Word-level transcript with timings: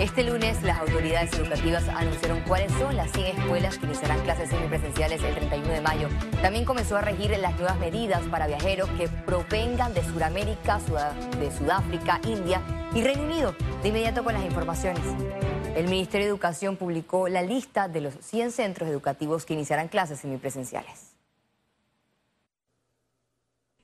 Este 0.00 0.22
lunes 0.22 0.62
las 0.62 0.78
autoridades 0.78 1.32
educativas 1.32 1.88
anunciaron 1.88 2.40
cuáles 2.42 2.70
son 2.74 2.94
las 2.94 3.10
100 3.10 3.36
escuelas 3.36 3.78
que 3.78 3.86
iniciarán 3.86 4.20
clases 4.20 4.48
semipresenciales 4.48 5.20
el 5.24 5.34
31 5.34 5.72
de 5.72 5.80
mayo. 5.80 6.08
También 6.40 6.64
comenzó 6.64 6.96
a 6.96 7.00
regir 7.00 7.36
las 7.36 7.58
nuevas 7.58 7.76
medidas 7.80 8.22
para 8.26 8.46
viajeros 8.46 8.88
que 8.90 9.08
provengan 9.08 9.92
de 9.94 10.04
Sudamérica, 10.04 10.78
de 11.40 11.50
Sudáfrica, 11.50 12.20
India 12.28 12.62
y 12.94 13.02
Reino 13.02 13.24
Unido. 13.24 13.56
De 13.82 13.88
inmediato 13.88 14.22
con 14.22 14.34
las 14.34 14.44
informaciones. 14.44 15.02
El 15.74 15.88
Ministerio 15.88 16.26
de 16.26 16.30
Educación 16.30 16.76
publicó 16.76 17.26
la 17.26 17.42
lista 17.42 17.88
de 17.88 18.00
los 18.00 18.14
100 18.20 18.52
centros 18.52 18.88
educativos 18.88 19.44
que 19.44 19.54
iniciarán 19.54 19.88
clases 19.88 20.20
semipresenciales. 20.20 21.07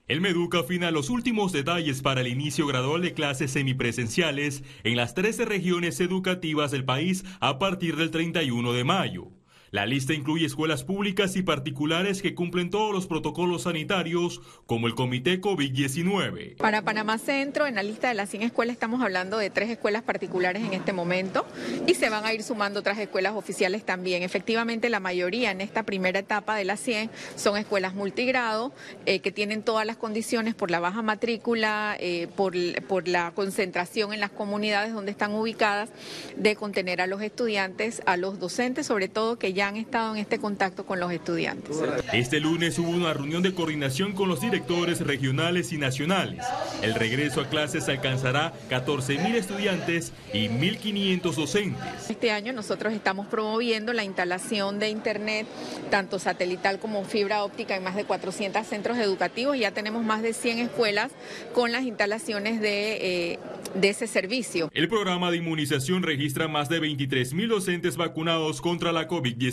El 0.07 0.21
Meduca 0.21 0.59
afina 0.59 0.91
los 0.91 1.09
últimos 1.09 1.51
detalles 1.51 2.03
para 2.03 2.21
el 2.21 2.27
inicio 2.27 2.67
gradual 2.67 3.01
de 3.01 3.15
clases 3.15 3.49
semipresenciales 3.49 4.63
en 4.83 4.97
las 4.97 5.15
13 5.15 5.45
regiones 5.45 5.99
educativas 5.99 6.69
del 6.69 6.85
país 6.85 7.25
a 7.39 7.57
partir 7.57 7.95
del 7.95 8.11
31 8.11 8.73
de 8.73 8.83
mayo. 8.83 9.34
La 9.75 9.85
lista 9.85 10.13
incluye 10.13 10.45
escuelas 10.45 10.85
públicas 10.85 11.35
y 11.35 11.41
particulares 11.41 12.21
que 12.21 12.33
cumplen 12.33 12.69
todos 12.69 12.93
los 12.93 13.07
protocolos 13.07 13.63
sanitarios, 13.63 14.39
como 14.67 14.87
el 14.87 14.95
Comité 14.95 15.41
COVID-19. 15.41 16.55
Para 16.55 16.81
Panamá 16.83 17.17
Centro, 17.17 17.67
en 17.67 17.75
la 17.75 17.83
lista 17.83 18.07
de 18.07 18.13
las 18.13 18.29
100 18.29 18.43
escuelas 18.43 18.75
estamos 18.75 19.01
hablando 19.01 19.37
de 19.37 19.49
tres 19.49 19.69
escuelas 19.69 20.01
particulares 20.03 20.63
en 20.63 20.71
este 20.71 20.93
momento 20.93 21.45
y 21.87 21.95
se 21.95 22.09
van 22.09 22.23
a 22.23 22.33
ir 22.33 22.41
sumando 22.41 22.79
otras 22.79 22.97
escuelas 22.99 23.33
oficiales 23.35 23.83
también. 23.83 24.23
Efectivamente, 24.23 24.89
la 24.89 25.01
mayoría 25.01 25.51
en 25.51 25.59
esta 25.59 25.83
primera 25.83 26.19
etapa 26.19 26.55
de 26.55 26.63
las 26.63 26.79
100 26.79 27.11
son 27.35 27.57
escuelas 27.57 27.95
multigrado 27.95 28.71
eh, 29.05 29.19
que 29.19 29.33
tienen 29.33 29.61
todas 29.61 29.85
las 29.85 29.97
condiciones 29.97 30.55
por 30.55 30.71
la 30.71 30.79
baja 30.79 31.01
matrícula, 31.01 31.97
eh, 31.99 32.29
por, 32.37 32.53
por 32.87 33.09
la 33.09 33.33
concentración 33.35 34.13
en 34.13 34.21
las 34.21 34.31
comunidades 34.31 34.93
donde 34.93 35.11
están 35.11 35.33
ubicadas, 35.33 35.89
de 36.37 36.55
contener 36.55 37.01
a 37.01 37.07
los 37.07 37.21
estudiantes, 37.21 38.01
a 38.05 38.15
los 38.15 38.39
docentes, 38.39 38.85
sobre 38.85 39.09
todo 39.09 39.37
que 39.37 39.51
ya 39.51 39.64
han 39.67 39.77
estado 39.77 40.13
en 40.13 40.21
este 40.21 40.39
contacto 40.39 40.85
con 40.85 40.99
los 40.99 41.11
estudiantes. 41.11 41.77
Este 42.13 42.39
lunes 42.39 42.77
hubo 42.79 42.89
una 42.89 43.13
reunión 43.13 43.41
de 43.41 43.53
coordinación 43.53 44.13
con 44.13 44.29
los 44.29 44.41
directores 44.41 45.01
regionales 45.01 45.73
y 45.73 45.77
nacionales. 45.77 46.43
El 46.81 46.93
regreso 46.93 47.41
a 47.41 47.49
clases 47.49 47.89
alcanzará 47.89 48.53
14.000 48.69 49.35
estudiantes 49.35 50.13
y 50.33 50.47
1.500 50.47 51.35
docentes. 51.35 52.09
Este 52.09 52.31
año 52.31 52.53
nosotros 52.53 52.93
estamos 52.93 53.27
promoviendo 53.27 53.93
la 53.93 54.03
instalación 54.03 54.79
de 54.79 54.89
Internet, 54.89 55.47
tanto 55.89 56.19
satelital 56.19 56.79
como 56.79 57.03
fibra 57.03 57.43
óptica, 57.43 57.75
en 57.75 57.83
más 57.83 57.95
de 57.95 58.05
400 58.05 58.65
centros 58.65 58.97
educativos. 58.97 59.57
Ya 59.57 59.71
tenemos 59.71 60.03
más 60.03 60.21
de 60.21 60.33
100 60.33 60.59
escuelas 60.59 61.11
con 61.53 61.71
las 61.71 61.83
instalaciones 61.83 62.61
de, 62.61 63.33
eh, 63.33 63.39
de 63.73 63.89
ese 63.89 64.07
servicio. 64.07 64.69
El 64.73 64.87
programa 64.87 65.31
de 65.31 65.37
inmunización 65.37 66.03
registra 66.03 66.47
más 66.47 66.69
de 66.69 66.81
23.000 66.81 67.47
docentes 67.47 67.97
vacunados 67.97 68.61
contra 68.61 68.91
la 68.91 69.07
COVID-19. 69.07 69.44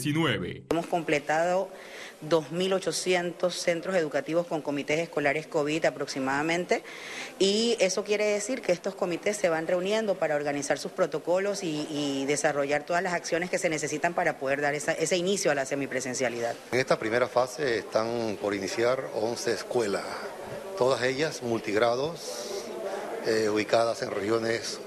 Hemos 0.70 0.86
completado 0.86 1.68
2.800 2.28 3.50
centros 3.50 3.96
educativos 3.96 4.46
con 4.46 4.62
comités 4.62 5.00
escolares 5.00 5.46
COVID 5.46 5.84
aproximadamente 5.84 6.82
y 7.38 7.76
eso 7.80 8.04
quiere 8.04 8.26
decir 8.26 8.62
que 8.62 8.72
estos 8.72 8.94
comités 8.94 9.36
se 9.36 9.48
van 9.48 9.66
reuniendo 9.66 10.14
para 10.14 10.36
organizar 10.36 10.78
sus 10.78 10.92
protocolos 10.92 11.62
y, 11.62 12.24
desarrollar 12.26 12.84
todas 12.84 13.02
las 13.02 13.14
acciones 13.14 13.50
que 13.50 13.58
se 13.58 13.68
necesitan 13.68 14.14
para 14.14 14.38
poder 14.38 14.60
dar 14.60 14.74
ese 14.74 15.16
inicio 15.16 15.50
a 15.50 15.54
la 15.54 15.66
semipresencialidad. 15.66 16.54
En 16.70 16.78
esta 16.78 16.98
primera 16.98 17.28
fase 17.28 17.78
están 17.78 18.38
por 18.40 18.54
iniciar 18.54 19.08
11 19.14 19.52
escuelas, 19.52 20.04
todas 20.78 21.02
ellas 21.02 21.42
multigrados, 21.42 22.64
eh, 23.26 23.48
ubicadas 23.48 24.02
en 24.02 24.10
regiones 24.10 24.80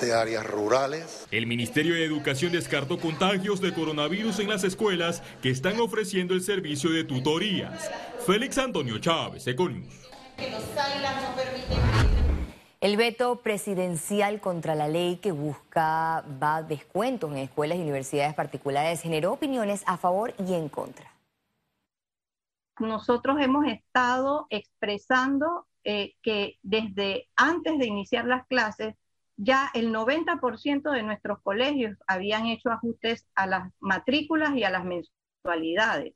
de 0.00 0.14
áreas 0.14 0.46
rurales. 0.46 1.26
El 1.30 1.46
Ministerio 1.46 1.94
de 1.94 2.04
Educación 2.04 2.52
descartó 2.52 2.98
contagios 2.98 3.60
de 3.60 3.72
coronavirus 3.72 4.40
en 4.40 4.48
las 4.48 4.64
escuelas 4.64 5.22
que 5.42 5.50
están 5.50 5.80
ofreciendo 5.80 6.34
el 6.34 6.42
servicio 6.42 6.90
de 6.90 7.04
tutorías. 7.04 7.90
Félix 8.26 8.58
Antonio 8.58 8.98
Chávez, 8.98 9.46
Econius. 9.46 10.06
El 12.80 12.96
veto 12.96 13.40
presidencial 13.40 14.40
contra 14.40 14.74
la 14.74 14.86
ley 14.86 15.16
que 15.16 15.32
busca 15.32 16.24
va 16.42 16.62
descuentos 16.62 17.32
en 17.32 17.38
escuelas 17.38 17.78
y 17.78 17.82
universidades 17.82 18.34
particulares 18.34 19.00
generó 19.00 19.32
opiniones 19.32 19.82
a 19.86 19.96
favor 19.96 20.34
y 20.38 20.54
en 20.54 20.68
contra. 20.68 21.10
Nosotros 22.78 23.38
hemos 23.40 23.66
estado 23.66 24.46
expresando 24.50 25.66
eh, 25.84 26.14
que 26.20 26.58
desde 26.62 27.28
antes 27.34 27.78
de 27.78 27.86
iniciar 27.86 28.26
las 28.26 28.46
clases 28.46 28.94
ya 29.36 29.70
el 29.74 29.92
90% 29.92 30.90
de 30.90 31.02
nuestros 31.02 31.40
colegios 31.42 31.96
habían 32.06 32.46
hecho 32.46 32.70
ajustes 32.70 33.26
a 33.34 33.46
las 33.46 33.72
matrículas 33.80 34.54
y 34.56 34.64
a 34.64 34.70
las 34.70 34.84
mensualidades. 34.84 36.14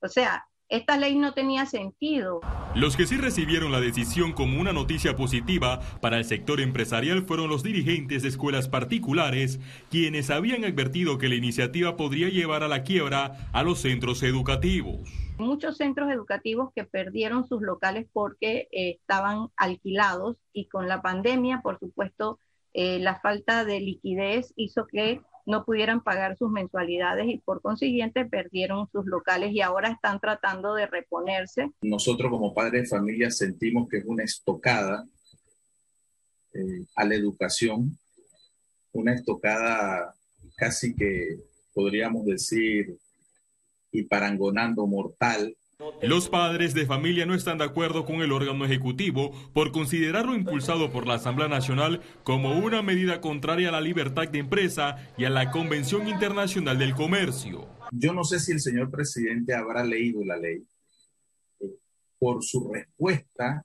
O 0.00 0.08
sea, 0.08 0.46
esta 0.68 0.96
ley 0.96 1.16
no 1.16 1.32
tenía 1.32 1.64
sentido. 1.64 2.40
Los 2.74 2.96
que 2.96 3.06
sí 3.06 3.16
recibieron 3.16 3.70
la 3.70 3.80
decisión 3.80 4.32
como 4.32 4.60
una 4.60 4.72
noticia 4.72 5.14
positiva 5.16 5.80
para 6.00 6.18
el 6.18 6.24
sector 6.24 6.60
empresarial 6.60 7.22
fueron 7.22 7.48
los 7.48 7.62
dirigentes 7.62 8.22
de 8.22 8.28
escuelas 8.28 8.68
particulares, 8.68 9.60
quienes 9.90 10.28
habían 10.28 10.64
advertido 10.64 11.18
que 11.18 11.28
la 11.28 11.36
iniciativa 11.36 11.96
podría 11.96 12.28
llevar 12.28 12.64
a 12.64 12.68
la 12.68 12.82
quiebra 12.82 13.48
a 13.52 13.62
los 13.62 13.80
centros 13.80 14.24
educativos. 14.24 15.08
Muchos 15.38 15.76
centros 15.76 16.10
educativos 16.10 16.72
que 16.74 16.84
perdieron 16.84 17.46
sus 17.46 17.62
locales 17.62 18.08
porque 18.12 18.68
eh, 18.72 18.98
estaban 19.00 19.48
alquilados 19.56 20.36
y 20.52 20.66
con 20.66 20.88
la 20.88 21.00
pandemia, 21.00 21.60
por 21.62 21.78
supuesto, 21.78 22.40
eh, 22.78 22.98
la 22.98 23.18
falta 23.20 23.64
de 23.64 23.80
liquidez 23.80 24.52
hizo 24.54 24.86
que 24.86 25.22
no 25.46 25.64
pudieran 25.64 26.02
pagar 26.02 26.36
sus 26.36 26.50
mensualidades 26.50 27.26
y 27.26 27.38
por 27.38 27.62
consiguiente 27.62 28.26
perdieron 28.26 28.86
sus 28.92 29.06
locales 29.06 29.52
y 29.52 29.62
ahora 29.62 29.88
están 29.88 30.20
tratando 30.20 30.74
de 30.74 30.86
reponerse. 30.86 31.70
Nosotros 31.80 32.30
como 32.30 32.52
padres 32.52 32.82
de 32.82 32.88
familia 32.88 33.30
sentimos 33.30 33.88
que 33.88 33.96
es 33.96 34.04
una 34.04 34.24
estocada 34.24 35.06
eh, 36.52 36.84
a 36.94 37.06
la 37.06 37.14
educación, 37.14 37.96
una 38.92 39.14
estocada 39.14 40.14
casi 40.54 40.94
que 40.94 41.38
podríamos 41.72 42.26
decir 42.26 42.94
y 43.90 44.02
parangonando 44.02 44.86
mortal 44.86 45.56
los 46.02 46.28
padres 46.28 46.72
de 46.74 46.86
familia 46.86 47.26
no 47.26 47.34
están 47.34 47.58
de 47.58 47.64
acuerdo 47.64 48.04
con 48.04 48.16
el 48.16 48.32
órgano 48.32 48.64
ejecutivo 48.64 49.32
por 49.52 49.72
considerarlo 49.72 50.34
impulsado 50.34 50.90
por 50.90 51.06
la 51.06 51.14
Asamblea 51.14 51.48
Nacional 51.48 52.00
como 52.22 52.58
una 52.58 52.82
medida 52.82 53.20
contraria 53.20 53.68
a 53.68 53.72
la 53.72 53.80
libertad 53.80 54.28
de 54.28 54.38
empresa 54.38 54.96
y 55.18 55.24
a 55.24 55.30
la 55.30 55.50
Convención 55.50 56.08
Internacional 56.08 56.78
del 56.78 56.94
Comercio. 56.94 57.68
Yo 57.92 58.12
no 58.12 58.24
sé 58.24 58.40
si 58.40 58.52
el 58.52 58.60
señor 58.60 58.90
presidente 58.90 59.54
habrá 59.54 59.84
leído 59.84 60.24
la 60.24 60.36
ley. 60.36 60.66
Por 62.18 62.42
su 62.42 62.72
respuesta, 62.72 63.64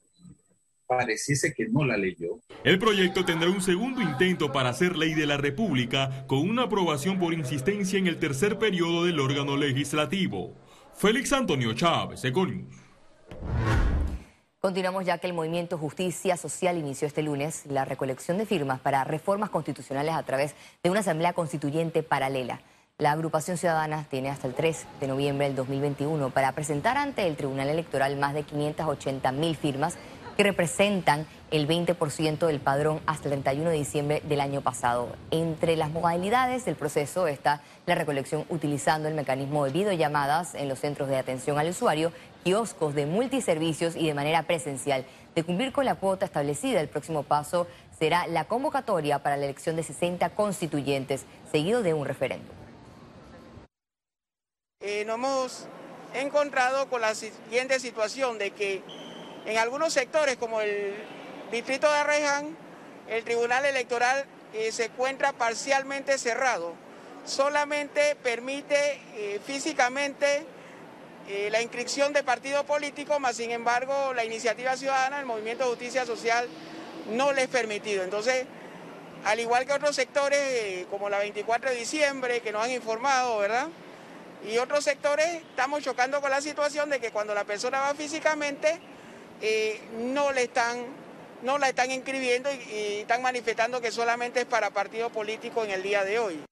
pareciese 0.85 1.53
que 1.53 1.69
no 1.69 1.85
la 1.85 1.95
leyó. 1.95 2.41
El 2.65 2.77
proyecto 2.77 3.23
tendrá 3.23 3.49
un 3.49 3.61
segundo 3.61 4.01
intento 4.01 4.51
para 4.51 4.69
hacer 4.69 4.97
ley 4.97 5.13
de 5.13 5.25
la 5.25 5.37
República 5.37 6.25
con 6.27 6.39
una 6.39 6.63
aprobación 6.63 7.17
por 7.17 7.33
insistencia 7.33 7.97
en 7.97 8.07
el 8.07 8.17
tercer 8.17 8.59
periodo 8.59 9.05
del 9.05 9.21
órgano 9.21 9.55
legislativo. 9.55 10.60
Félix 10.95 11.33
Antonio 11.33 11.73
Chávez, 11.73 12.23
Econius. 12.23 12.75
Continuamos 14.59 15.05
ya 15.05 15.17
que 15.17 15.25
el 15.25 15.33
movimiento 15.33 15.77
Justicia 15.79 16.37
Social 16.37 16.77
inició 16.77 17.07
este 17.07 17.23
lunes 17.23 17.65
la 17.65 17.83
recolección 17.83 18.37
de 18.37 18.45
firmas 18.45 18.79
para 18.79 19.03
reformas 19.03 19.49
constitucionales 19.49 20.13
a 20.13 20.21
través 20.21 20.53
de 20.83 20.91
una 20.91 20.99
asamblea 20.99 21.33
constituyente 21.33 22.03
paralela. 22.03 22.61
La 22.99 23.13
agrupación 23.13 23.57
ciudadana 23.57 24.05
tiene 24.07 24.29
hasta 24.29 24.45
el 24.45 24.53
3 24.53 24.85
de 24.99 25.07
noviembre 25.07 25.47
del 25.47 25.55
2021 25.55 26.29
para 26.29 26.51
presentar 26.51 26.97
ante 26.97 27.25
el 27.25 27.35
Tribunal 27.35 27.69
Electoral 27.69 28.15
más 28.17 28.35
de 28.35 28.43
580 28.43 29.31
mil 29.31 29.55
firmas 29.55 29.97
representan 30.43 31.25
el 31.51 31.67
20% 31.67 32.47
del 32.47 32.59
padrón 32.59 33.01
hasta 33.05 33.27
el 33.27 33.41
31 33.41 33.69
de 33.69 33.75
diciembre 33.75 34.21
del 34.25 34.39
año 34.39 34.61
pasado. 34.61 35.09
Entre 35.29 35.75
las 35.75 35.89
modalidades 35.89 36.63
del 36.65 36.75
proceso 36.75 37.27
está 37.27 37.61
la 37.85 37.95
recolección 37.95 38.45
utilizando 38.49 39.09
el 39.09 39.13
mecanismo 39.13 39.65
de 39.65 39.71
videollamadas 39.71 40.55
en 40.55 40.69
los 40.69 40.79
centros 40.79 41.09
de 41.09 41.17
atención 41.17 41.59
al 41.59 41.69
usuario, 41.69 42.13
kioscos 42.43 42.95
de 42.95 43.05
multiservicios 43.05 43.95
y 43.95 44.07
de 44.07 44.13
manera 44.13 44.43
presencial. 44.43 45.05
De 45.35 45.43
cumplir 45.43 45.71
con 45.71 45.85
la 45.85 45.95
cuota 45.95 46.25
establecida, 46.25 46.79
el 46.79 46.87
próximo 46.87 47.23
paso 47.23 47.67
será 47.97 48.27
la 48.27 48.45
convocatoria 48.45 49.19
para 49.19 49.37
la 49.37 49.45
elección 49.45 49.75
de 49.75 49.83
60 49.83 50.29
constituyentes, 50.31 51.25
seguido 51.51 51.83
de 51.83 51.93
un 51.93 52.05
referéndum. 52.05 52.55
Eh, 54.79 55.03
nos 55.05 55.15
hemos 55.15 55.67
encontrado 56.13 56.89
con 56.89 57.01
la 57.01 57.13
siguiente 57.13 57.79
situación 57.79 58.37
de 58.37 58.51
que 58.51 58.81
en 59.45 59.57
algunos 59.57 59.93
sectores 59.93 60.37
como 60.37 60.61
el 60.61 60.93
distrito 61.51 61.91
de 61.91 61.97
Arreján, 61.97 62.55
el 63.09 63.23
Tribunal 63.23 63.65
Electoral 63.65 64.25
eh, 64.53 64.71
se 64.71 64.85
encuentra 64.85 65.33
parcialmente 65.33 66.17
cerrado. 66.17 66.73
Solamente 67.25 68.15
permite 68.15 68.99
eh, 69.15 69.39
físicamente 69.45 70.45
eh, 71.27 71.49
la 71.51 71.61
inscripción 71.61 72.13
de 72.13 72.23
partidos 72.23 72.63
políticos, 72.65 73.19
más 73.19 73.35
sin 73.35 73.51
embargo 73.51 74.13
la 74.13 74.23
iniciativa 74.25 74.75
ciudadana, 74.75 75.19
el 75.19 75.25
Movimiento 75.25 75.63
de 75.63 75.69
Justicia 75.71 76.05
Social, 76.05 76.47
no 77.09 77.31
les 77.31 77.45
es 77.45 77.49
permitido. 77.49 78.03
Entonces, 78.03 78.45
al 79.25 79.39
igual 79.39 79.65
que 79.65 79.73
otros 79.73 79.95
sectores 79.95 80.85
como 80.89 81.09
la 81.09 81.19
24 81.19 81.69
de 81.69 81.75
diciembre 81.75 82.41
que 82.41 82.51
nos 82.51 82.63
han 82.63 82.71
informado, 82.71 83.39
¿verdad? 83.39 83.67
Y 84.43 84.57
otros 84.57 84.83
sectores 84.83 85.27
estamos 85.27 85.83
chocando 85.83 86.19
con 86.21 86.31
la 86.31 86.41
situación 86.41 86.89
de 86.89 86.99
que 86.99 87.11
cuando 87.11 87.35
la 87.35 87.43
persona 87.43 87.79
va 87.79 87.93
físicamente 87.93 88.79
eh, 89.41 89.79
no 90.13 90.31
le 90.31 90.43
están 90.43 90.85
no 91.43 91.57
la 91.57 91.69
están 91.69 91.89
inscribiendo 91.89 92.49
y, 92.51 92.55
y 92.55 92.99
están 93.01 93.21
manifestando 93.21 93.81
que 93.81 93.91
solamente 93.91 94.41
es 94.41 94.45
para 94.45 94.69
partido 94.69 95.09
político 95.09 95.63
en 95.63 95.71
el 95.71 95.81
día 95.81 96.03
de 96.03 96.19
hoy. 96.19 96.43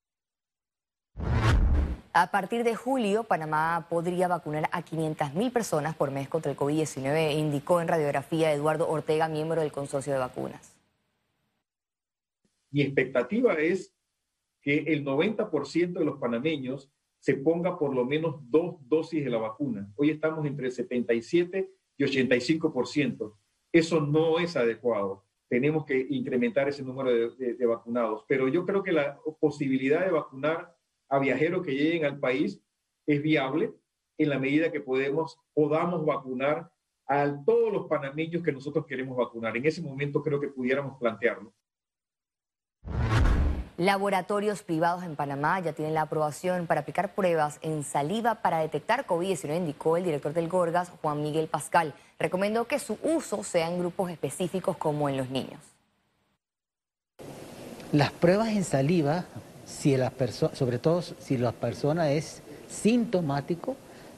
A 2.12 2.32
partir 2.32 2.64
de 2.64 2.74
julio, 2.74 3.22
Panamá 3.22 3.86
podría 3.88 4.26
vacunar 4.26 4.68
a 4.72 4.84
500.000 4.84 5.52
personas 5.52 5.94
por 5.94 6.10
mes 6.10 6.28
contra 6.28 6.50
el 6.50 6.56
COVID-19, 6.56 7.38
indicó 7.38 7.80
en 7.80 7.86
radiografía 7.86 8.52
Eduardo 8.52 8.88
Ortega, 8.88 9.28
miembro 9.28 9.60
del 9.60 9.70
consorcio 9.70 10.12
de 10.12 10.18
vacunas. 10.18 10.74
Mi 12.72 12.82
expectativa 12.82 13.54
es 13.54 13.94
que 14.60 14.78
el 14.88 15.04
90% 15.04 15.92
de 15.92 16.04
los 16.04 16.18
panameños 16.18 16.90
se 17.20 17.34
ponga 17.34 17.78
por 17.78 17.94
lo 17.94 18.04
menos 18.04 18.40
dos 18.50 18.76
dosis 18.88 19.24
de 19.24 19.30
la 19.30 19.38
vacuna. 19.38 19.88
Hoy 19.94 20.10
estamos 20.10 20.44
entre 20.46 20.72
77 20.72 21.70
y 22.00 22.04
85%. 22.04 23.34
Eso 23.72 24.00
no 24.00 24.38
es 24.38 24.56
adecuado. 24.56 25.26
Tenemos 25.48 25.84
que 25.84 26.06
incrementar 26.08 26.68
ese 26.68 26.82
número 26.82 27.10
de, 27.36 27.66
vacunados. 27.66 28.24
Pero 28.26 28.48
yo 28.48 28.64
creo 28.64 28.82
que 28.82 28.92
la 28.92 29.18
posibilidad 29.38 30.04
de 30.04 30.10
vacunar 30.10 30.74
a 31.10 31.18
viajeros 31.18 31.64
que 31.64 31.74
lleguen 31.74 32.06
al 32.06 32.18
país 32.18 32.62
es 33.06 33.20
viable 33.20 33.72
en 34.16 34.28
la 34.30 34.38
medida 34.38 34.72
que 34.72 34.80
podamos 34.80 35.36
vacunar 35.54 36.70
a 37.06 37.44
todos 37.44 37.72
los 37.72 37.86
panameños 37.86 38.42
que 38.42 38.52
nosotros 38.52 38.86
queremos 38.86 39.16
vacunar. 39.16 39.56
En 39.56 39.66
ese 39.66 39.82
momento 39.82 40.22
creo 40.22 40.40
que 40.40 40.48
pudiéramos 40.48 40.96
plantearlo. 40.98 41.52
Laboratorios 43.80 44.62
privados 44.62 45.04
en 45.04 45.16
Panamá 45.16 45.58
ya 45.58 45.72
tienen 45.72 45.94
la 45.94 46.02
aprobación 46.02 46.66
para 46.66 46.82
aplicar 46.82 47.14
pruebas 47.14 47.58
en 47.62 47.82
saliva 47.82 48.34
para 48.42 48.58
detectar 48.58 49.06
COVID-19, 49.06 49.56
indicó 49.56 49.96
el 49.96 50.04
director 50.04 50.34
del 50.34 50.50
Gorgas, 50.50 50.90
Juan 51.00 51.22
Miguel 51.22 51.48
Pascal. 51.48 51.94
Recomendó 52.18 52.66
que 52.66 52.78
su 52.78 52.98
uso 53.02 53.42
sea 53.42 53.70
en 53.70 53.78
grupos 53.78 54.10
específicos 54.10 54.76
como 54.76 55.08
en 55.08 55.16
los 55.16 55.30
niños. 55.30 55.62
Las 57.90 58.12
pruebas 58.12 58.48
en 58.48 58.64
saliva 58.64 59.24
si 59.64 59.96
la 59.96 60.12
sobre 60.52 60.78
todo 60.78 61.00
si 61.00 61.38
la 61.38 61.52
persona 61.52 62.12
es 62.12 62.42
sintomático, 62.68 63.76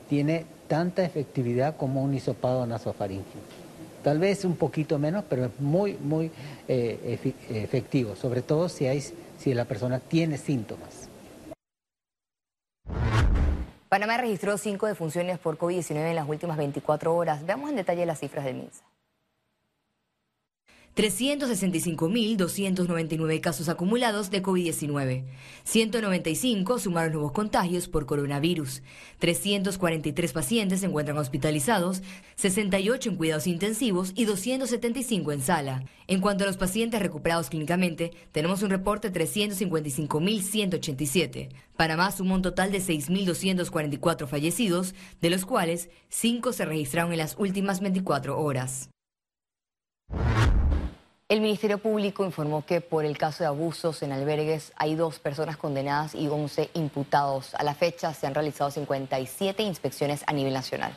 tiene 0.08 0.44
tanta 0.66 1.04
efectividad 1.04 1.76
como 1.76 2.02
un 2.02 2.14
hisopado 2.14 2.66
nasofaringio. 2.66 3.61
Tal 4.02 4.18
vez 4.18 4.44
un 4.44 4.56
poquito 4.56 4.98
menos, 4.98 5.24
pero 5.28 5.46
es 5.46 5.60
muy, 5.60 5.94
muy 5.94 6.30
eh, 6.66 7.18
efectivo, 7.50 8.16
sobre 8.16 8.42
todo 8.42 8.68
si, 8.68 8.86
la 9.54 9.64
persona 9.64 10.00
tiene 10.00 10.38
síntomas. 10.38 11.08
Panamá 13.88 14.16
registró 14.16 14.56
cinco 14.56 14.86
defunciones 14.86 15.38
por 15.38 15.58
COVID-19 15.58 15.96
en 15.96 16.16
las 16.16 16.28
últimas 16.28 16.56
24 16.56 17.14
horas. 17.14 17.44
Veamos 17.44 17.70
en 17.70 17.76
detalle 17.76 18.06
las 18.06 18.20
cifras 18.20 18.44
del 18.44 18.56
MINSA. 18.56 18.91
365.299 20.94 23.40
casos 23.40 23.70
acumulados 23.70 24.30
de 24.30 24.42
COVID-19. 24.42 25.24
195 25.64 26.78
sumaron 26.78 27.12
nuevos 27.12 27.32
contagios 27.32 27.88
por 27.88 28.04
coronavirus. 28.04 28.82
343 29.18 30.32
pacientes 30.32 30.80
se 30.80 30.86
encuentran 30.86 31.16
hospitalizados, 31.16 32.02
68 32.36 33.08
en 33.10 33.16
cuidados 33.16 33.46
intensivos 33.46 34.12
y 34.14 34.26
275 34.26 35.32
en 35.32 35.40
sala. 35.40 35.84
En 36.06 36.20
cuanto 36.20 36.44
a 36.44 36.46
los 36.46 36.58
pacientes 36.58 37.00
recuperados 37.00 37.48
clínicamente, 37.48 38.12
tenemos 38.32 38.62
un 38.62 38.68
reporte 38.70 39.08
de 39.08 39.24
355.187. 39.24 41.48
Panamá 41.76 42.12
sumó 42.12 42.34
un 42.34 42.42
total 42.42 42.70
de 42.70 42.80
6.244 42.80 44.26
fallecidos, 44.26 44.94
de 45.22 45.30
los 45.30 45.46
cuales 45.46 45.88
5 46.10 46.52
se 46.52 46.66
registraron 46.66 47.12
en 47.12 47.18
las 47.18 47.36
últimas 47.38 47.80
24 47.80 48.38
horas. 48.38 48.90
El 51.32 51.40
Ministerio 51.40 51.78
Público 51.78 52.26
informó 52.26 52.66
que 52.66 52.82
por 52.82 53.06
el 53.06 53.16
caso 53.16 53.42
de 53.42 53.46
abusos 53.46 54.02
en 54.02 54.12
albergues 54.12 54.70
hay 54.76 54.96
dos 54.96 55.18
personas 55.18 55.56
condenadas 55.56 56.14
y 56.14 56.28
11 56.28 56.68
imputados. 56.74 57.54
A 57.54 57.64
la 57.64 57.74
fecha 57.74 58.12
se 58.12 58.26
han 58.26 58.34
realizado 58.34 58.70
57 58.70 59.62
inspecciones 59.62 60.24
a 60.26 60.34
nivel 60.34 60.52
nacional. 60.52 60.94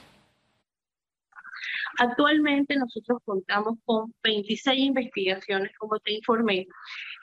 Actualmente 1.97 2.75
nosotros 2.75 3.19
contamos 3.24 3.77
con 3.86 4.13
26 4.24 4.80
investigaciones, 4.80 5.71
como 5.77 5.97
te 6.00 6.13
informé, 6.13 6.68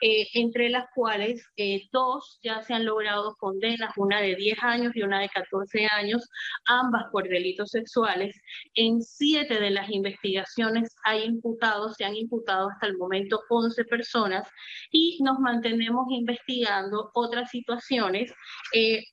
eh, 0.01 0.27
entre 0.33 0.69
las 0.69 0.85
cuales 0.95 1.45
eh, 1.57 1.83
dos 1.91 2.39
ya 2.43 2.61
se 2.61 2.73
han 2.73 2.85
logrado 2.85 3.35
condenas, 3.37 3.93
una 3.97 4.21
de 4.21 4.35
10 4.35 4.63
años 4.63 4.95
y 4.95 5.03
una 5.03 5.19
de 5.19 5.29
14 5.29 5.85
años, 5.85 6.27
ambas 6.65 7.05
por 7.11 7.27
delitos 7.27 7.69
sexuales. 7.69 8.35
En 8.75 9.01
siete 9.01 9.59
de 9.59 9.69
las 9.71 9.89
investigaciones 9.89 10.95
hay 11.05 11.23
imputados, 11.23 11.95
se 11.97 12.05
han 12.05 12.15
imputado 12.15 12.69
hasta 12.69 12.87
el 12.87 12.97
momento 12.97 13.41
11 13.49 13.85
personas 13.85 14.47
y 14.91 15.19
nos 15.23 15.39
mantenemos 15.39 16.05
investigando 16.09 17.11
otras 17.13 17.49
situaciones 17.49 18.33
eh, 18.73 19.03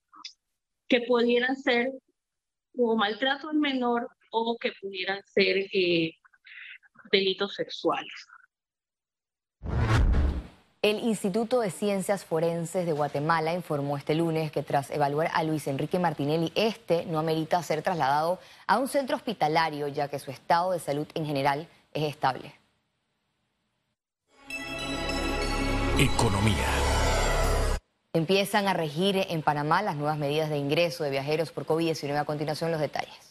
que 0.88 1.02
pudieran 1.02 1.56
ser 1.56 1.90
como 2.74 2.96
maltrato 2.96 3.48
al 3.48 3.58
menor 3.58 4.08
o 4.30 4.56
que 4.58 4.72
pudieran 4.80 5.22
ser 5.26 5.58
eh, 5.72 6.14
delitos 7.10 7.54
sexuales. 7.54 8.12
El 10.82 11.00
Instituto 11.00 11.60
de 11.60 11.70
Ciencias 11.70 12.24
Forenses 12.24 12.86
de 12.86 12.92
Guatemala 12.92 13.52
informó 13.52 13.98
este 13.98 14.14
lunes 14.14 14.50
que 14.50 14.62
tras 14.62 14.90
evaluar 14.90 15.30
a 15.34 15.42
Luis 15.42 15.66
Enrique 15.66 15.98
Martinelli, 15.98 16.52
este 16.54 17.04
no 17.04 17.18
amerita 17.18 17.62
ser 17.62 17.82
trasladado 17.82 18.38
a 18.66 18.78
un 18.78 18.88
centro 18.88 19.14
hospitalario 19.16 19.88
ya 19.88 20.08
que 20.08 20.18
su 20.18 20.30
estado 20.30 20.72
de 20.72 20.78
salud 20.78 21.06
en 21.12 21.26
general 21.26 21.68
es 21.92 22.04
estable. 22.04 22.54
Economía. 25.98 26.66
Empiezan 28.14 28.66
a 28.66 28.72
regir 28.72 29.16
en 29.28 29.42
Panamá 29.42 29.82
las 29.82 29.96
nuevas 29.96 30.16
medidas 30.16 30.48
de 30.48 30.56
ingreso 30.56 31.04
de 31.04 31.10
viajeros 31.10 31.52
por 31.52 31.66
COVID-19. 31.66 32.16
A 32.16 32.24
continuación 32.24 32.70
los 32.70 32.80
detalles. 32.80 33.29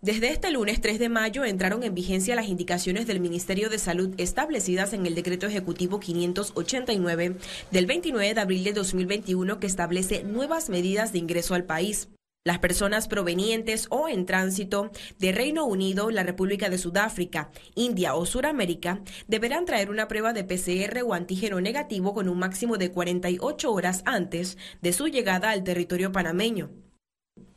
Desde 0.00 0.28
este 0.28 0.52
lunes 0.52 0.80
3 0.80 1.00
de 1.00 1.08
mayo 1.08 1.44
entraron 1.44 1.82
en 1.82 1.92
vigencia 1.92 2.36
las 2.36 2.46
indicaciones 2.46 3.08
del 3.08 3.18
Ministerio 3.18 3.68
de 3.68 3.78
Salud 3.78 4.14
establecidas 4.16 4.92
en 4.92 5.06
el 5.06 5.16
Decreto 5.16 5.46
Ejecutivo 5.46 5.98
589 5.98 7.34
del 7.72 7.86
29 7.86 8.32
de 8.32 8.40
abril 8.40 8.62
de 8.62 8.74
2021 8.74 9.58
que 9.58 9.66
establece 9.66 10.22
nuevas 10.22 10.68
medidas 10.68 11.12
de 11.12 11.18
ingreso 11.18 11.54
al 11.54 11.64
país. 11.64 12.10
Las 12.44 12.60
personas 12.60 13.08
provenientes 13.08 13.88
o 13.90 14.08
en 14.08 14.24
tránsito 14.24 14.92
de 15.18 15.32
Reino 15.32 15.64
Unido, 15.66 16.12
la 16.12 16.22
República 16.22 16.70
de 16.70 16.78
Sudáfrica, 16.78 17.50
India 17.74 18.14
o 18.14 18.24
Suramérica 18.24 19.00
deberán 19.26 19.64
traer 19.64 19.90
una 19.90 20.06
prueba 20.06 20.32
de 20.32 20.44
PCR 20.44 21.02
o 21.04 21.12
antígeno 21.12 21.60
negativo 21.60 22.14
con 22.14 22.28
un 22.28 22.38
máximo 22.38 22.78
de 22.78 22.92
48 22.92 23.72
horas 23.72 24.02
antes 24.04 24.58
de 24.80 24.92
su 24.92 25.08
llegada 25.08 25.50
al 25.50 25.64
territorio 25.64 26.12
panameño. 26.12 26.70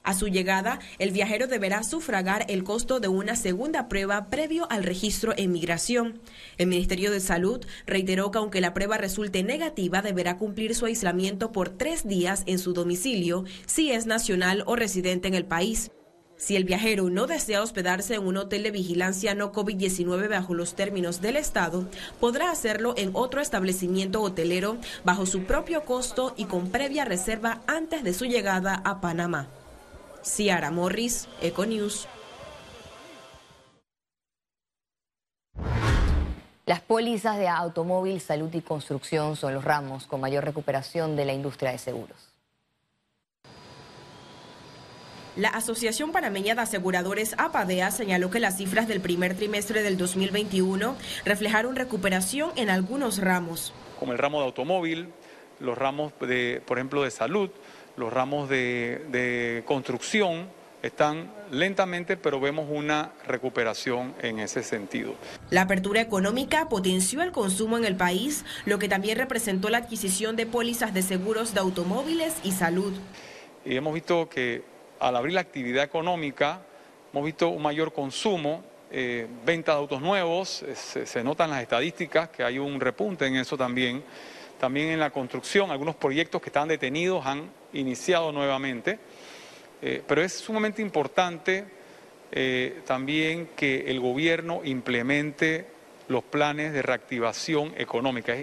A 0.04 0.16
su 0.16 0.28
llegada, 0.28 0.80
el 0.98 1.12
viajero 1.12 1.46
deberá 1.46 1.84
sufragar 1.84 2.46
el 2.50 2.64
costo 2.64 3.00
de 3.00 3.08
una 3.08 3.36
segunda 3.36 3.88
prueba 3.88 4.30
previo 4.30 4.66
al 4.72 4.84
registro 4.84 5.34
en 5.38 5.52
migración. 5.52 6.22
El 6.58 6.68
Ministerio 6.68 7.12
de 7.12 7.20
Salud 7.20 7.64
reiteró 7.86 8.32
que 8.32 8.40
aunque 8.40 8.62
la 8.62 8.74
prueba 8.74 8.98
resulte 8.98 9.44
negativa, 9.44 10.02
deberá 10.02 10.38
cumplir 10.38 10.74
su 10.74 10.86
aislamiento 10.86 11.52
por 11.52 11.70
tres 11.70 12.08
días 12.08 12.42
en 12.48 12.58
su 12.58 12.74
domicilio 12.74 13.46
si 13.68 13.92
es 13.92 14.08
nacional 14.08 14.64
o 14.66 14.76
residente 14.76 15.28
en 15.28 15.36
el 15.36 15.46
país. 15.46 15.92
Si 16.36 16.56
el 16.56 16.64
viajero 16.64 17.12
no 17.12 17.28
desea 17.28 17.62
hospedarse 17.62 18.16
en 18.16 18.26
un 18.26 18.38
hotel 18.38 18.64
de 18.64 18.72
vigilancia 18.72 19.36
no 19.36 19.52
COVID-19 19.52 20.28
bajo 20.28 20.56
los 20.56 20.74
términos 20.74 21.22
del 21.22 21.36
Estado, 21.36 21.88
podrá 22.20 22.50
hacerlo 22.50 22.96
en 22.98 23.12
otro 23.14 23.40
establecimiento 23.40 24.24
hotelero 24.24 24.78
bajo 25.06 25.28
su 25.28 25.44
propio 25.44 25.86
costo 25.86 26.34
y 26.38 26.46
con 26.46 26.72
previa 26.72 27.06
reserva 27.06 27.62
antes 27.68 28.04
de 28.04 28.16
su 28.16 28.26
llegada 28.26 28.82
a 28.84 29.02
Panamá. 29.02 29.50
Ciara 30.24 30.72
Morris, 30.72 31.28
Econews. 31.42 32.08
Las 36.66 36.80
pólizas 36.82 37.38
de 37.38 37.48
automóvil, 37.48 38.22
salud 38.22 38.54
y 38.54 38.62
construcción 38.62 39.36
son 39.36 39.54
los 39.54 39.64
ramos 39.64 40.06
con 40.06 40.22
mayor 40.22 40.46
recuperación 40.46 41.16
de 41.16 41.26
la 41.26 41.34
industria 41.34 41.72
de 41.72 41.78
seguros. 41.80 42.32
La 45.36 45.50
Asociación 45.50 46.12
Panameña 46.12 46.56
de 46.56 46.62
Aseguradores 46.62 47.36
APADEA 47.38 47.90
señaló 47.90 48.30
que 48.30 48.40
las 48.40 48.58
cifras 48.58 48.88
del 48.88 49.02
primer 49.02 49.36
trimestre 49.36 49.82
del 49.82 49.98
2021 49.98 50.96
reflejaron 51.26 51.76
recuperación 51.76 52.52
en 52.58 52.70
algunos 52.70 53.18
ramos. 53.18 53.74
Como 53.98 54.12
el 54.12 54.18
ramo 54.18 54.40
de 54.40 54.46
automóvil, 54.46 55.10
los 55.60 55.78
ramos, 55.78 56.14
de, 56.20 56.62
por 56.66 56.78
ejemplo, 56.78 57.04
de 57.04 57.12
salud, 57.12 57.50
los 58.02 58.12
ramos 58.12 58.50
de, 58.50 59.64
construcción 59.66 60.50
están 60.82 61.32
lentamente, 61.52 62.18
pero 62.18 62.40
vemos 62.40 62.68
una 62.68 63.12
recuperación 63.28 64.16
en 64.24 64.40
ese 64.40 64.64
sentido. 64.64 65.14
La 65.52 65.62
apertura 65.62 66.02
económica 66.02 66.68
potenció 66.68 67.22
el 67.22 67.32
consumo 67.32 67.78
en 67.78 67.86
el 67.86 67.96
país, 67.96 68.44
lo 68.66 68.80
que 68.80 68.90
también 68.90 69.20
representó 69.20 69.70
la 69.70 69.78
adquisición 69.78 70.36
de 70.36 70.48
pólizas 70.48 70.96
de 70.96 71.04
seguros 71.04 71.54
de 71.54 71.60
automóviles 71.60 72.34
y 72.44 72.54
salud. 72.54 72.92
Y 73.64 73.76
hemos 73.76 73.94
visto 73.94 74.28
que 74.28 74.64
al 75.00 75.16
abrir 75.16 75.36
la 75.36 75.42
actividad 75.42 75.84
económica, 75.84 76.62
hemos 77.14 77.24
visto 77.24 77.50
un 77.50 77.62
mayor 77.62 77.94
consumo, 77.94 78.64
eh, 78.90 79.28
venta 79.46 79.74
de 79.74 79.78
autos 79.78 80.02
nuevos, 80.02 80.64
eh, 80.64 80.76
se, 80.76 81.06
se 81.06 81.24
notan 81.24 81.52
las 81.52 81.62
estadísticas 81.62 82.30
que 82.30 82.44
hay 82.44 82.58
un 82.58 82.80
repunte 82.80 83.28
en 83.28 83.36
eso 83.36 83.56
también. 83.56 84.04
También 84.60 84.90
en 84.90 85.00
la 85.00 85.12
construcción, 85.12 85.70
algunos 85.70 85.96
proyectos 85.96 86.42
que 86.42 86.50
estaban 86.50 86.70
detenidos 86.70 87.24
han 87.26 87.61
iniciado 87.74 88.32
nuevamente. 88.32 89.00
Eh, 89.82 90.02
pero 90.06 90.22
es 90.22 90.34
sumamente 90.34 90.82
importante 90.82 91.66
eh, 92.32 92.82
también 92.86 93.50
que 93.56 93.90
el 93.92 94.00
gobierno 94.00 94.62
implemente 94.64 95.66
los 96.08 96.24
planes 96.24 96.74
de 96.74 96.82
reactivación 96.82 97.74
económica. 97.78 98.36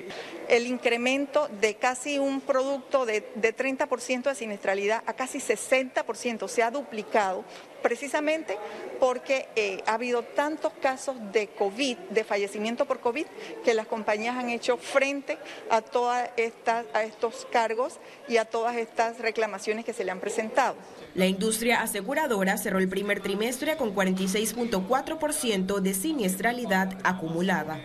El 0.48 0.66
incremento 0.66 1.48
de 1.60 1.74
casi 1.74 2.18
un 2.18 2.40
producto 2.40 3.06
de, 3.06 3.28
de 3.34 3.54
30% 3.54 4.22
de 4.22 4.34
siniestralidad 4.34 5.02
a 5.06 5.12
casi 5.12 5.38
60% 5.38 6.48
se 6.48 6.62
ha 6.62 6.70
duplicado 6.70 7.44
precisamente 7.82 8.56
porque 9.00 9.48
eh, 9.56 9.82
ha 9.86 9.94
habido 9.94 10.22
tantos 10.22 10.72
casos 10.80 11.16
de 11.32 11.48
COVID, 11.48 11.96
de 12.10 12.24
fallecimiento 12.24 12.86
por 12.86 13.00
COVID, 13.00 13.26
que 13.64 13.74
las 13.74 13.86
compañías 13.86 14.36
han 14.36 14.50
hecho 14.50 14.76
frente 14.76 15.38
a 15.70 15.80
todas 15.80 16.30
estas, 16.36 16.86
estos 17.04 17.46
cargos 17.50 17.98
y 18.28 18.38
a 18.38 18.44
todas 18.44 18.76
estas 18.76 19.18
reclamaciones 19.18 19.84
que 19.84 19.92
se 19.92 20.04
le 20.04 20.10
han 20.10 20.20
presentado. 20.20 20.76
La 21.14 21.26
industria 21.26 21.82
aseguradora 21.82 22.56
cerró 22.58 22.78
el 22.78 22.88
primer 22.88 23.20
trimestre 23.20 23.76
con 23.76 23.94
46.4% 23.94 25.80
de 25.80 25.94
siniestralidad 25.94 26.98
acumulada. 27.04 27.80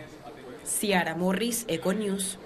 Ciara 0.64 1.14
Morris, 1.14 1.64
Econews. 1.68 2.38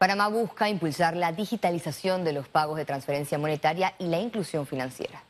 Panamá 0.00 0.28
busca 0.28 0.66
impulsar 0.66 1.14
la 1.14 1.30
digitalización 1.30 2.24
de 2.24 2.32
los 2.32 2.48
pagos 2.48 2.78
de 2.78 2.86
transferencia 2.86 3.36
monetaria 3.36 3.94
y 3.98 4.06
la 4.06 4.18
inclusión 4.18 4.66
financiera. 4.66 5.22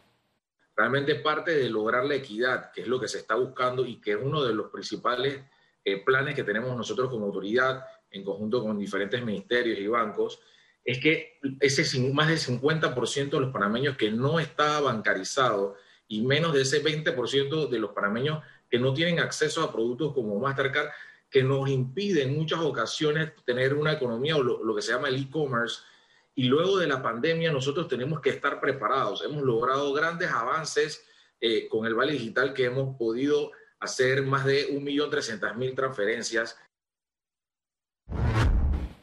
Realmente 0.77 1.17
parte 1.17 1.51
de 1.51 1.69
lograr 1.69 2.05
la 2.05 2.15
equidad, 2.15 2.71
que 2.71 2.83
es 2.83 2.87
lo 2.87 3.01
que 3.01 3.09
se 3.09 3.19
está 3.19 3.35
buscando 3.35 3.85
y 3.85 4.01
que 4.01 4.13
es 4.13 4.19
uno 4.23 4.45
de 4.45 4.55
los 4.55 4.71
principales 4.71 5.41
eh, 5.85 6.05
planes 6.05 6.37
que 6.37 6.45
tenemos 6.45 6.77
nosotros 6.77 7.11
como 7.11 7.27
autoridad 7.27 7.85
en 8.13 8.23
conjunto 8.23 8.63
con 8.63 8.79
diferentes 8.79 9.21
ministerios 9.25 9.77
y 9.77 9.89
bancos, 9.89 10.41
es 10.85 11.01
que 11.01 11.41
ese 11.59 11.99
más 12.13 12.29
del 12.29 12.39
50% 12.39 13.29
de 13.29 13.41
los 13.41 13.53
panameños 13.53 13.97
que 13.97 14.13
no 14.13 14.39
está 14.39 14.79
bancarizado 14.79 15.75
y 16.07 16.23
menos 16.23 16.53
de 16.53 16.63
ese 16.63 16.81
20% 16.81 17.69
de 17.69 17.79
los 17.81 17.91
panameños 17.91 18.45
que 18.71 18.79
no 18.79 18.95
tienen 18.95 19.19
acceso 19.19 19.65
a 19.65 19.73
productos 19.73 20.15
como 20.15 20.39
Mastercard, 20.39 20.91
que 21.31 21.43
nos 21.43 21.69
impide 21.71 22.23
en 22.25 22.37
muchas 22.37 22.61
ocasiones 22.61 23.33
tener 23.45 23.75
una 23.75 23.93
economía 23.93 24.37
o 24.37 24.43
lo, 24.43 24.75
que 24.75 24.83
se 24.83 24.93
llama 24.93 25.09
el 25.09 25.23
e-commerce. 25.23 25.83
Y 26.35 26.45
luego 26.45 26.79
de 26.79 26.89
la 26.89 27.03
pandemia 27.03 27.53
nosotros 27.53 27.87
tenemos 27.87 28.21
que 28.21 28.31
estar 28.31 28.61
preparados. 28.61 29.23
Hemos 29.25 29.43
logrado 29.43 29.93
grandes 29.93 30.31
avances 30.31 31.07
eh, 31.41 31.69
con 31.69 31.87
el 31.87 31.95
Vale 31.95 32.13
Digital 32.13 32.53
que 32.53 32.65
hemos 32.65 32.97
podido 32.97 33.53
hacer 33.79 34.23
más 34.23 34.45
de 34.45 34.69
1.300.000 34.71 35.75
transferencias 35.75 36.59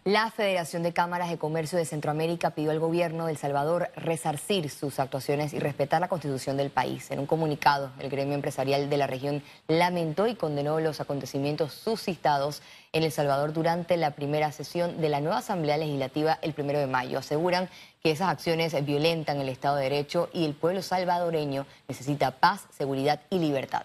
la 0.08 0.32
Federación 0.32 0.84
de 0.84 0.94
Cámaras 0.94 1.30
de 1.30 1.38
Comercio 1.38 1.78
de 1.78 1.84
Centroamérica 1.84 2.52
pidió 2.52 2.72
al 2.72 2.80
gobierno 2.80 3.26
de 3.26 3.34
El 3.34 3.38
Salvador 3.38 3.90
resarcir 3.98 4.70
sus 4.70 5.02
actuaciones 5.02 5.54
y 5.54 5.60
respetar 5.60 6.00
la 6.00 6.08
constitución 6.08 6.56
del 6.56 6.70
país. 6.70 7.12
En 7.12 7.20
un 7.20 7.26
comunicado, 7.26 7.92
el 8.00 8.10
gremio 8.10 8.34
empresarial 8.34 8.90
de 8.90 8.96
la 8.96 9.06
región 9.06 9.44
lamentó 9.68 10.26
y 10.26 10.36
condenó 10.36 10.80
los 10.80 11.02
acontecimientos 11.02 11.74
suscitados 11.74 12.62
en 12.94 13.04
El 13.04 13.12
Salvador 13.12 13.52
durante 13.52 13.98
la 13.98 14.12
primera 14.12 14.50
sesión 14.54 15.02
de 15.02 15.10
la 15.10 15.20
nueva 15.20 15.40
Asamblea 15.40 15.76
Legislativa 15.76 16.40
el 16.42 16.54
primero 16.54 16.80
de 16.80 16.88
mayo. 16.88 17.20
Aseguran 17.20 17.68
que 18.02 18.12
esas 18.12 18.30
acciones 18.30 18.74
violentan 18.86 19.42
el 19.42 19.50
Estado 19.50 19.76
de 19.76 19.84
Derecho 19.84 20.30
y 20.32 20.46
el 20.46 20.54
pueblo 20.54 20.82
salvadoreño 20.84 21.66
necesita 21.90 22.32
paz, 22.32 22.66
seguridad 22.72 23.20
y 23.30 23.40
libertad. 23.40 23.84